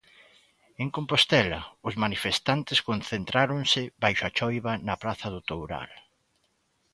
[0.83, 5.91] En Compostela, os manifestantes concentráronse baixo a choiva na Praza do Toural.